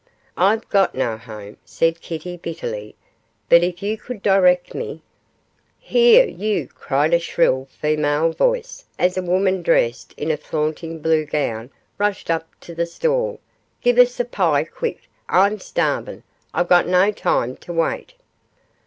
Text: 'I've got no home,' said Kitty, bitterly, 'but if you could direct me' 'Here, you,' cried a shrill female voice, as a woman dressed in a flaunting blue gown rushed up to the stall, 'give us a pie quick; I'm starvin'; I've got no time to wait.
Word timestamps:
'I've 0.35 0.67
got 0.69 0.95
no 0.95 1.15
home,' 1.15 1.57
said 1.63 2.01
Kitty, 2.01 2.35
bitterly, 2.37 2.95
'but 3.49 3.61
if 3.61 3.83
you 3.83 3.99
could 3.99 4.23
direct 4.23 4.73
me' 4.73 5.03
'Here, 5.77 6.25
you,' 6.27 6.65
cried 6.69 7.13
a 7.13 7.19
shrill 7.19 7.67
female 7.69 8.31
voice, 8.31 8.83
as 8.97 9.15
a 9.15 9.21
woman 9.21 9.61
dressed 9.61 10.15
in 10.17 10.31
a 10.31 10.37
flaunting 10.37 11.01
blue 11.03 11.23
gown 11.25 11.69
rushed 11.99 12.31
up 12.31 12.47
to 12.61 12.73
the 12.73 12.87
stall, 12.87 13.39
'give 13.79 13.99
us 13.99 14.19
a 14.19 14.25
pie 14.25 14.63
quick; 14.63 15.07
I'm 15.29 15.59
starvin'; 15.59 16.23
I've 16.51 16.67
got 16.69 16.87
no 16.87 17.11
time 17.11 17.55
to 17.57 17.71
wait. 17.71 18.15